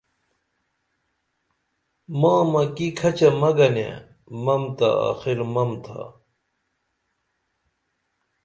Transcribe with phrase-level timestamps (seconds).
[2.19, 3.91] مامکی کھچہ مہ گنیہ
[4.43, 6.01] مم تہ آخر مم تھا